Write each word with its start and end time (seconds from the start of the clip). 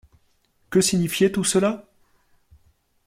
Que 0.71 0.81
signifiait 0.81 1.31
tout 1.31 1.43
cela? 1.43 1.85